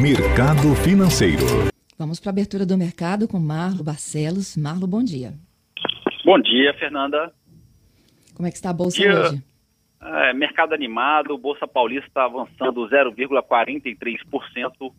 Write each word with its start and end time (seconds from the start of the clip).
Mercado 0.00 0.76
Financeiro. 0.84 1.42
Vamos 1.98 2.20
para 2.20 2.30
a 2.30 2.34
abertura 2.34 2.64
do 2.64 2.78
mercado 2.78 3.26
com 3.26 3.40
Marlo 3.40 3.82
Barcelos. 3.82 4.56
Marlo, 4.56 4.86
bom 4.86 5.02
dia. 5.02 5.32
Bom 6.24 6.38
dia, 6.38 6.72
Fernanda. 6.74 7.32
Como 8.32 8.46
é 8.46 8.50
que 8.52 8.56
está 8.56 8.70
a 8.70 8.72
bolsa 8.72 8.96
dia, 8.96 9.12
hoje? 9.12 9.42
É, 10.00 10.32
mercado 10.32 10.72
animado, 10.72 11.36
Bolsa 11.36 11.66
Paulista 11.66 12.22
avançando 12.22 12.88
0,43%, 12.88 14.92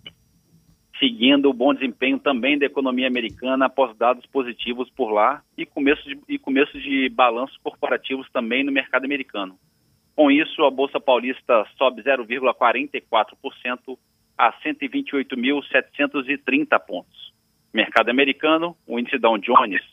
seguindo 0.99 1.49
o 1.49 1.53
bom 1.53 1.73
desempenho 1.73 2.19
também 2.19 2.59
da 2.59 2.65
economia 2.65 3.07
americana 3.07 3.67
após 3.67 3.97
dados 3.97 4.25
positivos 4.25 4.89
por 4.89 5.11
lá 5.11 5.41
e 5.57 5.65
começo 5.65 6.03
de, 6.03 6.19
e 6.27 6.37
começo 6.37 6.77
de 6.77 7.07
balanços 7.07 7.55
corporativos 7.63 8.29
também 8.33 8.65
no 8.65 8.71
mercado 8.73 9.05
americano. 9.05 9.57
Com 10.13 10.29
isso, 10.29 10.61
a 10.65 10.69
Bolsa 10.69 10.99
Paulista 10.99 11.65
sobe 11.77 12.03
0,44% 12.03 13.97
a 14.39 14.51
128.730 14.53 16.79
pontos. 16.79 17.31
Mercado 17.73 18.09
americano, 18.09 18.77
o 18.87 18.97
índice 18.97 19.19
Dow 19.19 19.37
Jones 19.37 19.83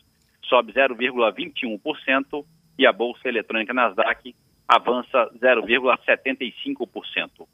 sobe 0.44 0.72
0,21% 0.72 2.46
e 2.78 2.86
a 2.86 2.92
Bolsa 2.92 3.28
Eletrônica 3.28 3.74
Nasdaq 3.74 4.36
avança 4.68 5.28
0,75%. 5.42 7.48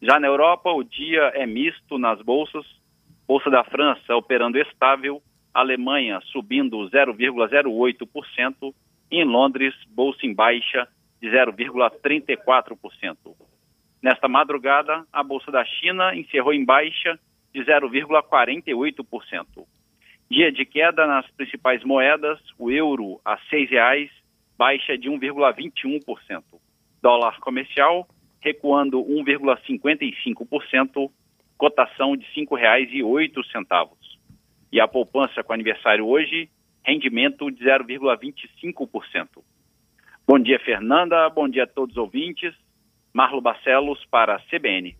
Já 0.00 0.20
na 0.20 0.28
Europa, 0.28 0.70
o 0.70 0.84
dia 0.84 1.32
é 1.34 1.44
misto 1.46 1.98
nas 1.98 2.22
bolsas. 2.22 2.64
Bolsa 3.26 3.50
da 3.50 3.64
França 3.64 4.14
operando 4.14 4.56
estável, 4.56 5.20
Alemanha 5.52 6.20
subindo 6.30 6.78
0,08% 6.88 8.72
e 9.10 9.20
em 9.20 9.24
Londres, 9.24 9.74
bolsa 9.88 10.24
em 10.24 10.32
baixa 10.32 10.86
de 11.20 11.28
0,34%. 11.28 13.34
Nesta 14.02 14.28
madrugada, 14.28 15.06
a 15.12 15.22
bolsa 15.22 15.50
da 15.50 15.64
China 15.64 16.14
encerrou 16.14 16.52
em 16.52 16.62
baixa 16.64 17.18
de 17.52 17.60
0,48%. 17.60 19.66
Dia 20.30 20.52
de 20.52 20.64
queda 20.64 21.06
nas 21.06 21.28
principais 21.30 21.82
moedas, 21.84 22.40
o 22.58 22.70
euro 22.70 23.20
a 23.24 23.34
R$ 23.34 23.40
6,00 23.50 24.10
baixa 24.58 24.98
de 24.98 25.08
1,21%. 25.08 26.42
Dólar 27.00 27.38
comercial 27.40 28.06
recuando 28.40 29.02
1,55%, 29.04 31.10
cotação 31.58 32.16
de 32.16 32.24
R$ 32.26 32.46
5,08. 32.46 33.88
E 34.70 34.80
a 34.80 34.86
poupança 34.86 35.42
com 35.42 35.52
aniversário 35.52 36.06
hoje, 36.06 36.48
rendimento 36.84 37.50
de 37.50 37.64
0,25%. 37.64 39.42
Bom 40.26 40.38
dia, 40.38 40.60
Fernanda. 40.60 41.28
Bom 41.30 41.48
dia 41.48 41.64
a 41.64 41.66
todos 41.66 41.96
os 41.96 42.02
ouvintes. 42.02 42.54
Marlo 43.16 43.40
Barcelos 43.40 44.04
para 44.10 44.34
a 44.34 44.40
CBN. 44.50 44.94